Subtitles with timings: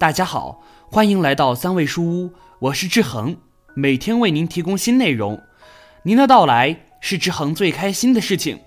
[0.00, 3.36] 大家好，欢迎来到三味书屋，我是志恒，
[3.74, 5.38] 每天为您提供新内容。
[6.04, 8.58] 您的到来是志恒最开心的事情。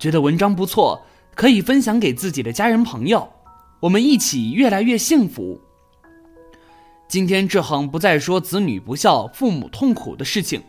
[0.00, 1.00] 觉得文章不错，
[1.36, 3.32] 可以分享给自己的家人朋友，
[3.78, 5.60] 我们一起越来越幸福。
[7.06, 10.60] 今天志恒不再说子女不孝、父母痛苦的事情。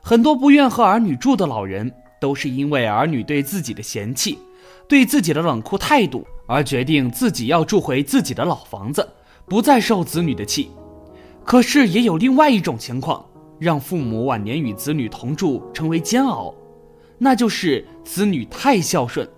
[0.00, 4.38] 很多不愿和儿女住的老人，都是因为儿女对自己的嫌弃，
[4.88, 9.04] 对自己的冷酷态度，而决定自己要住回自己的老房子，
[9.46, 10.70] 不再受子女的气。
[11.44, 13.24] 可是也有另外一种情况，
[13.58, 16.54] 让父母晚年与子女同住成为煎熬，
[17.18, 19.28] 那就是子女太孝顺。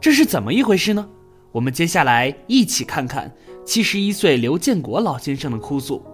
[0.00, 1.08] 这是怎么一回事呢？
[1.52, 3.32] 我们接下来一起看看
[3.64, 6.04] 七十一岁刘建国老先生的哭诉。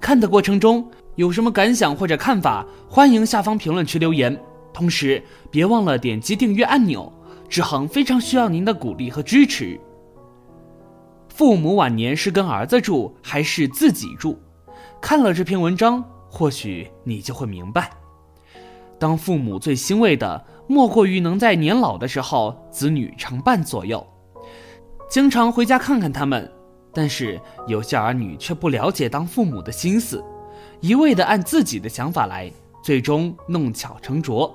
[0.00, 0.88] 看的过程中。
[1.18, 4.40] 有什么感想或者看法，欢迎下方评论区留言。
[4.72, 7.12] 同时，别忘了点击订阅按钮，
[7.48, 9.80] 志恒非常需要您的鼓励和支持。
[11.38, 14.36] 父母晚年是跟儿子住还是自己住？
[15.00, 17.92] 看了这篇文章，或许你就会明白。
[18.98, 24.04] 当父母最欣慰的，莫过于能在年老的时候，子女常伴左右，
[25.08, 26.50] 经常回家看看他们。
[26.92, 30.20] 但是有些儿女却不了解当父母的心思。
[30.80, 32.50] 一味的按自己的想法来，
[32.82, 34.52] 最终弄巧成拙。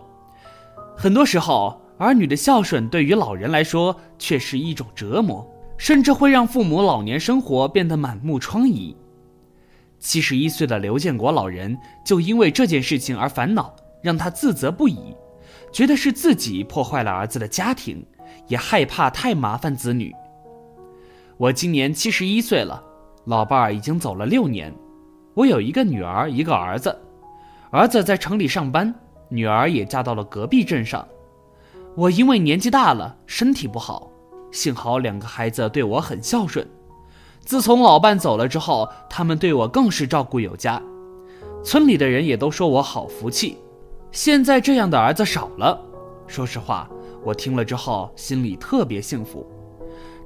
[0.98, 5.50] 很多时候，儿女的孝顺对于老人来说却是一种折磨，
[5.84, 8.96] 甚至会让父母老年生活变得满目疮痍。
[10.00, 15.14] 七十一岁的刘建国老人就因为这件事情而烦恼，让他自责不已，
[15.74, 18.02] 觉得是自己破坏了儿子的家庭，
[18.48, 20.16] 也害怕太麻烦子女。
[21.36, 22.82] 我今年七十一岁了，
[23.26, 24.74] 老伴儿已经走了六年。
[25.34, 26.98] 我有一个女儿，一个儿子。
[27.72, 28.96] 儿子在城里上班，
[29.28, 31.06] 女儿也嫁到了隔壁镇上。
[31.94, 34.10] 我因为年纪大了，身体不好，
[34.54, 36.66] 幸好两个孩子对我很孝顺。
[37.42, 40.82] 自从老伴走了之后，他们对我更是照顾有加。
[41.62, 43.58] 村里的人也都说我好福气。
[44.12, 45.78] 现在这样的儿子少了，
[46.28, 46.88] 说实话，
[47.24, 49.46] 我听了之后心里特别幸福。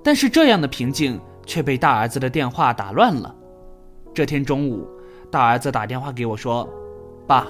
[0.04, 3.34] 但是这样的平静却被大儿子的电话打乱了。
[4.14, 4.88] 这天中午。
[5.30, 6.66] 大儿子打电话给我说
[7.28, 7.48] ：“爸，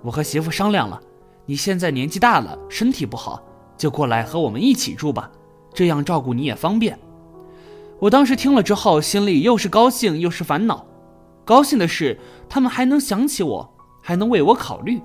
[0.00, 1.00] 我和媳妇商量了，
[1.44, 3.42] 你现在年纪大了，身体不好，
[3.76, 5.28] 就过来和我们一起住吧，
[5.76, 6.98] 这样照顾你也方便。”
[8.00, 10.84] 我当时听了之后，心里又是高兴又是烦恼。
[11.44, 13.72] 高兴的是他们还能想起我，
[14.02, 14.98] 还能为我考虑；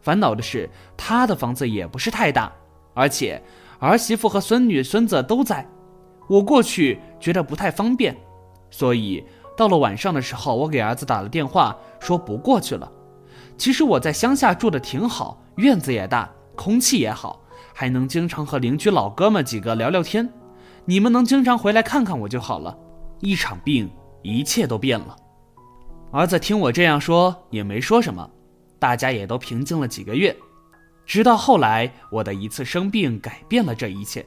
[0.00, 2.52] 烦恼的是他的房子也不是太大，
[2.94, 3.42] 而且
[3.80, 5.66] 儿媳妇和孙女孙子都在，
[6.28, 8.16] 我过去觉得不太方便，
[8.70, 9.24] 所以。
[9.54, 12.90] 到了晚上的时候，我给儿子打了电话，说不过去了。
[13.58, 17.41] 其实我在乡下住的挺好，院子也大，空气也好，
[17.74, 20.28] 还能经常和邻居老哥们几个聊聊天。
[20.84, 22.76] 你们能经常回来看看我就好了。
[23.20, 23.90] 一场病，
[24.22, 25.16] 一切都变了。
[26.10, 28.28] 儿子听我这样说，也没说什么，
[28.78, 30.36] 大家也都平静了几个月。
[31.06, 34.24] 直到后来，我的一次生病改变了这一切。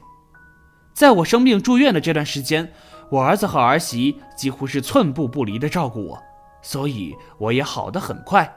[0.94, 2.70] 在我生病住院的这段时间。
[3.08, 6.20] 我儿子和儿媳几乎是寸步不离的照顾我，
[6.60, 8.52] 所以我也好得很快。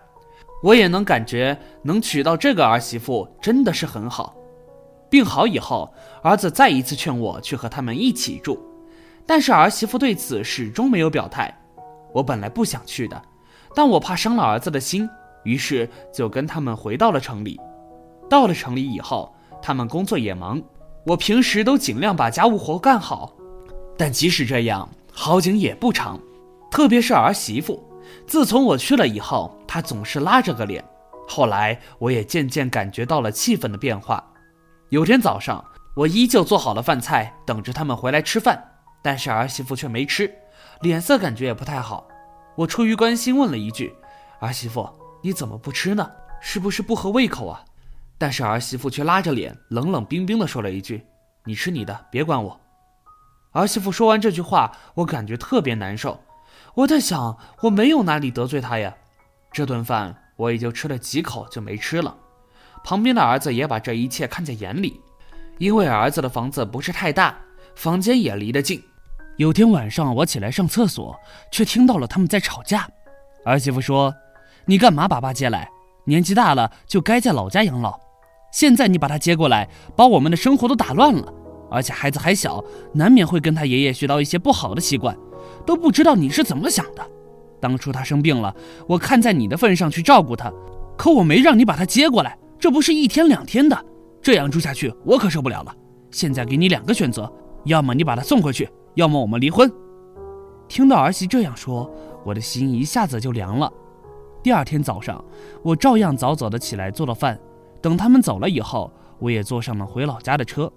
[0.64, 4.36] 我也能感觉能娶到这个儿媳妇真的是很好。
[5.10, 8.60] 病好以后，儿子再一次劝我去和他们一起住，
[9.26, 11.54] 但是儿媳妇对此始终没有表态。
[12.14, 13.22] 我本来不想去的，
[13.76, 15.10] 但我怕伤了儿子的心，
[15.44, 17.60] 于是就跟他们回到了城里。
[18.30, 20.62] 到了城里以后，他们工作也忙，
[21.06, 23.34] 我平时都尽量把家务活干好。
[23.98, 26.20] 但即使这样，好景也不长，
[26.72, 27.84] 特别是儿媳妇。
[28.26, 30.84] 自从我去了以后，她总是拉着个脸。
[31.28, 34.24] 后来，我也渐渐感觉到了气氛的变化。
[34.90, 35.64] 有天早上，
[35.94, 38.60] 我依旧做好了饭菜，等着他们回来吃饭，
[39.04, 40.34] 但是儿媳妇却没吃，
[40.82, 42.08] 脸色感觉也不太好。
[42.56, 43.96] 我出于关心问了一句
[44.42, 44.90] ：“儿媳妇，
[45.22, 46.10] 你怎么不吃呢？
[46.42, 47.64] 是不是不合胃口啊？”
[48.18, 51.06] 但是儿媳妇却拉着脸，冷冷冰冰地说了一句
[51.46, 52.60] ：“你吃你的，别管我。”
[53.54, 56.20] 儿媳妇说完这句话，我感觉特别难受。
[56.74, 58.96] 我在想，我没有哪里得罪她呀。
[59.52, 62.16] 这顿饭我也就吃了几口就没吃了。
[62.84, 65.00] 旁边的儿子也把这一切看在眼里，
[65.58, 67.36] 因为儿子的房子不是太大，
[67.76, 68.82] 房间也离得近。
[69.38, 71.18] 有天晚上我起来上厕所，
[71.52, 72.88] 却听到了他们在吵架。
[73.46, 74.14] 儿媳妇说
[74.66, 75.70] ：“你干嘛把爸接来？
[76.06, 78.00] 年纪大了就该在老家养老。
[78.52, 81.34] 现在你把他接过来，把我们的生活都打乱了。”
[81.72, 85.16] 而且孩子还小，难免会跟他爷爷学到一些不好的习惯，
[85.68, 87.08] 都不知道你是怎么想的。
[87.62, 88.56] 当初他生病了，
[88.88, 90.52] 我看在你的份上去照顾他，
[90.98, 93.86] 可我没让你把他接过来，这不是一天两天的，
[94.22, 95.74] 这样住下去我可受不了了。
[96.12, 97.32] 现在给你两个选择，
[97.64, 99.72] 要么你把他送回去，要么我们离婚。
[100.68, 101.90] 听到儿媳这样说，
[102.26, 103.72] 我的心一下子就凉了。
[104.44, 105.24] 第二天早上，
[105.64, 107.40] 我照样早早的起来做了饭。
[107.82, 110.72] 等他们走了以后，我也坐上了回老家的车。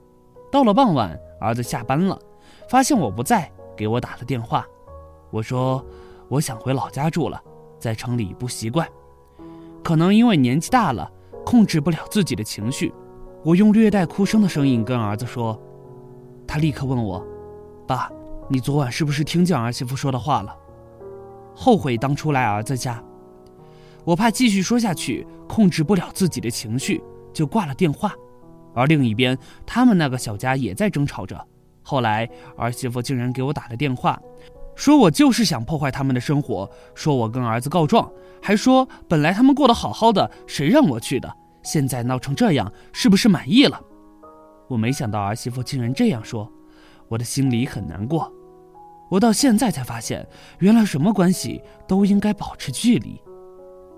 [0.53, 2.17] 到了傍晚，儿子下班了，
[2.69, 4.65] 发现我不在，给我打了电话。
[5.31, 5.85] 我说
[6.29, 7.43] 我想回老家住了，
[7.79, 8.87] 在城里不习惯，
[9.83, 11.11] 可能因为年纪大了，
[11.45, 12.93] 控制不了自己的情绪。
[13.45, 15.61] 我用略带哭声的声音跟儿子说。
[16.47, 17.25] 他立刻问我
[17.87, 18.11] ：“爸，
[18.49, 20.55] 你昨晚是不是听见儿媳妇说的话了？
[21.55, 23.03] 后悔当初来儿子家。”
[24.05, 27.03] 我怕继续说下去，控制不了自己的情绪，
[27.33, 28.13] 就挂了电话。
[28.75, 31.41] 而另一边，他们那个小家也在争吵着。
[31.83, 34.21] 后来，儿媳妇竟然给我打了电话，
[34.75, 38.11] 说我就是想破坏他们的生活，说我跟儿子告状，
[38.41, 41.33] 还说本来他们过得好好的，谁让我去的？
[41.63, 43.81] 现在闹成这样，是不是满意了？
[44.69, 46.51] 我没想到儿媳妇竟然这样说，
[47.09, 48.33] 我的心里很难过。
[49.11, 50.27] 我到现在才发现，
[50.59, 53.21] 原来什么关系都应该保持距离。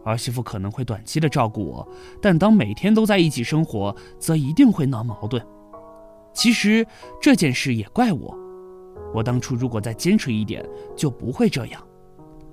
[0.05, 1.88] 儿媳妇可能会短期的照顾我，
[2.21, 5.43] 但当每天都在一起生活，则一定会闹矛盾。
[6.35, 6.85] 其实
[7.23, 8.37] 这件事也怪我，
[9.14, 10.62] 我当初如果再坚持一点，
[10.94, 11.81] 就不会这样。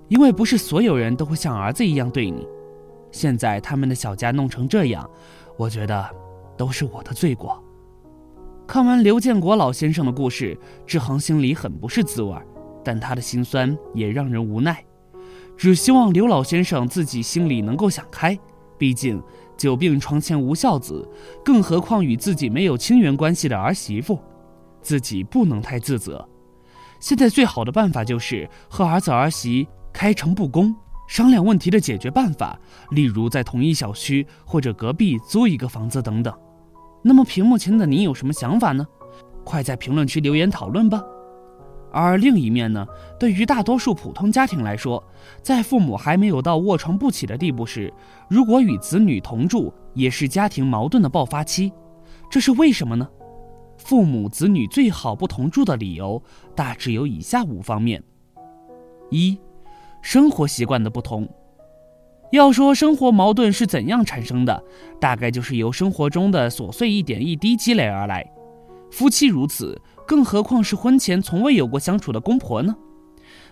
[0.08, 2.48] 因为不是所有人都会像儿子一样对你。
[3.12, 5.10] 现在他们的小家弄成这样，
[5.58, 6.08] 我觉得
[6.56, 7.62] 都是我的罪过。
[8.68, 12.38] 看完刘建国老先生的故事，志恒心里很不是滋味，
[12.84, 14.81] 但他的心酸也让人无奈。
[15.58, 18.38] 只希望刘老先生自己心里能够想开，
[18.78, 19.22] 毕竟
[19.58, 21.08] 久病床前无孝子，
[21.44, 24.19] 更何况与自己没有亲缘关系的儿媳妇，
[24.81, 26.28] 自己不能太自责。
[27.01, 30.74] 现在最好的办法就是和儿子儿媳开诚布公，
[31.07, 32.57] 商量问题的解决办法，
[32.92, 36.31] 例如在同一小区或者隔壁租一个房子等等。
[37.03, 38.88] 那么屏幕前的你有什么想法呢？
[39.44, 41.03] 快在评论区留言讨论吧。
[41.92, 42.86] 而另一面呢，
[43.19, 45.03] 对于大多数普通家庭来说，
[45.42, 47.92] 在父母还没有到卧床不起的地步时，
[48.30, 51.74] 如果与子女同住，也是家庭矛盾的爆发期。
[52.30, 53.09] 这是为什么呢？
[53.83, 56.22] 父母子女最好不同住的理由
[56.56, 58.04] 大致有以下五方面：
[59.10, 59.38] 一、
[60.01, 61.28] 生活习惯的不同。
[62.31, 64.63] 要说生活矛盾是怎样产生的，
[65.00, 68.25] 大概就是由生活中的琐碎一点一滴积累而来。
[68.92, 69.81] 夫妻如此。
[70.07, 72.75] 更何况是婚前从未有过相处的公婆呢？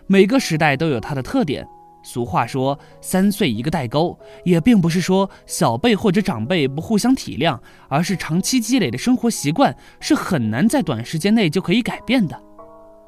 [0.08, 1.66] 每个时代都有它的特点。
[2.02, 12.42] 俗话说“三岁一个代沟”，也并不是说小辈或者长辈不互相体谅，而是长期积累的生活习惯是很难在短时间内就可以改变的。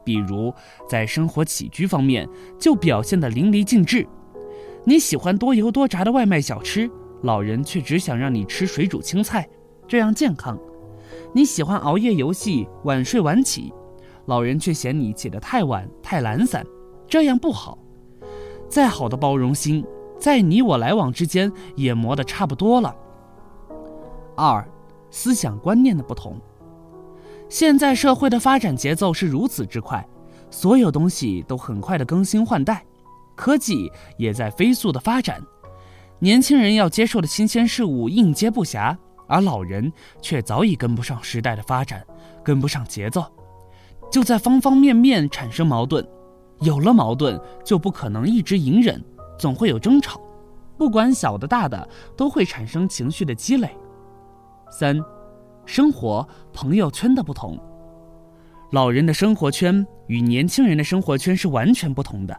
[0.03, 0.53] 比如
[0.89, 2.27] 在生活起居方面，
[2.59, 4.07] 就表现得淋漓尽致。
[4.83, 6.89] 你喜欢多油多炸的外卖小吃，
[7.21, 9.47] 老人却只想让你吃水煮青菜，
[9.87, 10.59] 这样健康。
[11.33, 13.71] 你喜欢熬夜游戏，晚睡晚起，
[14.25, 16.65] 老人却嫌你起得太晚太懒散，
[17.07, 17.77] 这样不好。
[18.71, 19.85] 再好的包容心，
[20.17, 22.95] 在你我来往之间也磨得差不多了。
[24.37, 24.65] 二，
[25.09, 26.39] 思想观念的不同。
[27.49, 30.07] 现在社会的发展节奏是如此之快，
[30.49, 32.85] 所有东西都很快的更新换代，
[33.35, 35.41] 科技也在飞速的发展，
[36.19, 38.97] 年轻人要接受的新鲜事物应接不暇。
[39.27, 39.91] 而老人
[40.21, 42.05] 却早已跟不上时代的发展，
[42.41, 43.25] 跟不上节奏，
[44.09, 46.05] 就在方方面面产生矛盾。
[46.61, 49.03] 有了矛盾，就不可能一直隐忍，
[49.37, 50.21] 总会有争吵，
[50.77, 53.69] 不管小的大的，都会产生情绪的积累。
[54.71, 54.99] 三，
[55.65, 57.59] 生活朋友圈的不同，
[58.71, 62.37] 老人的生活圈与年轻人的生活圈是完全不同的。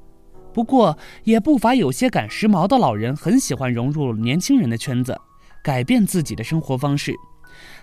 [0.54, 5.18] 不过，也不乏有些赶时髦的老人很喜欢融入年轻人的圈子。
[5.64, 7.14] 改变自己的生活方式，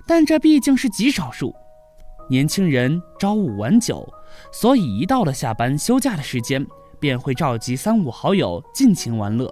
[0.06, 1.56] 但这毕竟是极少数。
[2.30, 4.06] 年轻人朝五晚九，
[4.52, 6.66] 所以一到了下班休假的时间，
[7.00, 9.48] 便会召集三五好友尽情玩乐；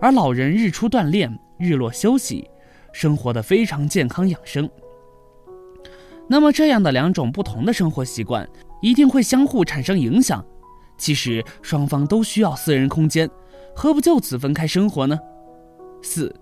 [0.00, 2.48] 而老人日出锻炼，日落休息，
[2.92, 4.68] 生活的非常健康养生。
[6.28, 8.48] 那么，这样的两种不同的生活习惯，
[8.80, 10.44] 一定会相互产生影响。
[10.96, 13.28] 其实双方都需要私人空间，
[13.74, 15.18] 何不就此分开生活呢？
[16.02, 16.34] 四。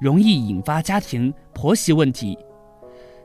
[0.00, 2.38] 容易引发家庭婆媳问题。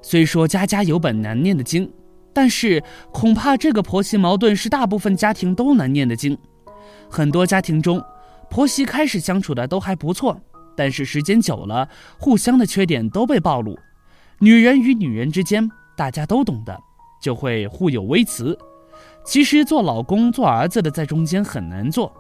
[0.01, 1.88] 虽说家家有本难念的经，
[2.33, 6.37] 但是恐怕这个婆媳矛盾是大部分家庭都难念的经。
[7.09, 8.03] 很多家庭中，
[8.49, 10.39] 婆媳开始相处的都还不错，
[10.75, 11.87] 但是时间久了，
[12.17, 13.77] 互相的缺点都被暴露。
[14.39, 16.77] 女人与女人之间，大家都懂得，
[17.21, 18.57] 就会互有微词。
[19.23, 22.11] 其实做老公、做儿子的在中间很难做。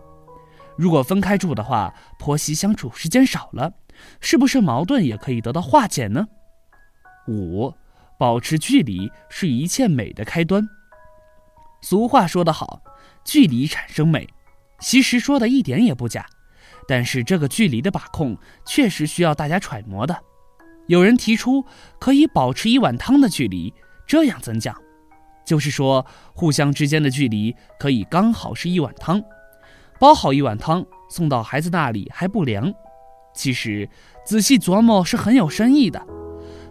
[0.77, 3.71] 如果分开住的话，婆媳相处时间少了。
[4.19, 6.25] 是不是矛盾也可以得到化解呢？
[7.27, 7.71] 五，
[8.17, 10.67] 保持距离是一切美的开端。
[11.81, 12.81] 俗话说得好，
[13.25, 14.27] 距离产生美，
[14.79, 16.25] 其实说的一点也不假。
[16.87, 20.17] 但是这个距离的把控确实需要大家揣摩的。
[20.87, 21.65] 有人提出
[21.99, 23.73] 可以保持一碗汤的距离，
[24.05, 24.75] 这样怎讲？
[25.45, 29.21] 就是说互相之间的距离可以刚好是一碗汤，
[29.99, 32.73] 煲好一碗汤送到孩子那里还不凉。
[33.33, 33.89] 其实
[34.25, 36.05] 仔细琢磨是很有深意的。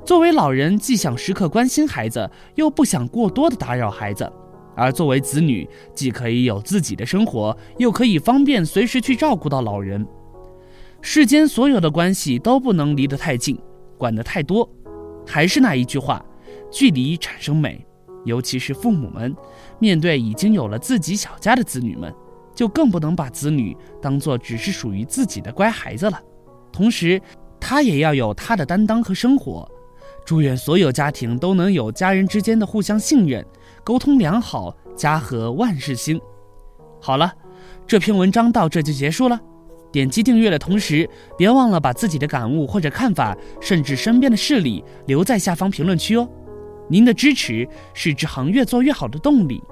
[0.04, 4.24] 作为老人，既想时刻关心孩子，又不想过多的打扰孩子；
[4.74, 10.04] 而作为子女，既可以有自己的生活，又可以方便随时去照顾到老人。
[11.00, 13.56] 世间所有的关系都不能离得太近，
[13.96, 14.68] 管得太多。
[15.24, 16.24] 还是那一句话，
[16.68, 17.86] 距离产生美。
[18.24, 19.34] 尤其是父母们，
[19.78, 22.12] 面对已经有了自己小家的子女们，
[22.54, 26.20] 就更不能把子女当做只是属于自己的乖孩子了。
[26.72, 27.20] 同时，
[27.60, 29.68] 他也要有他的担当和生活。
[30.24, 33.44] 祝愿所有家庭都能有家人之间的互相信任，
[33.82, 36.20] 沟通良好，家和万事兴。
[37.00, 37.32] 好了，
[37.86, 39.40] 这篇文章到这就结束了。
[39.90, 46.28] 点击订阅的同时，别忘了把自己的感悟或者看法，甚至身边的事例留在下方评论区哦。
[46.88, 49.62] 您的支持是志航越做越好的动力。